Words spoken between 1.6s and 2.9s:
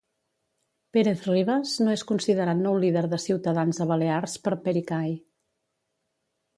no és considerat nou